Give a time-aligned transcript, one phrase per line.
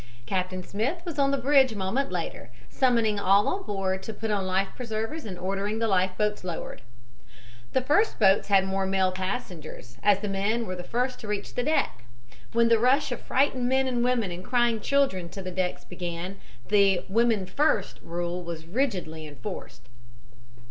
[0.25, 4.31] Captain Smith was on the bridge a moment later, summoning all on board to put
[4.31, 6.81] on life preservers and ordering the life boats lowered.
[7.73, 11.53] "The first boats had more male passengers, as the men were the first to reach
[11.53, 12.05] the deck.
[12.51, 16.37] When the rush of frightened men and women and crying children to the decks began,
[16.69, 19.87] the 'women first' rule was rigidly enforced.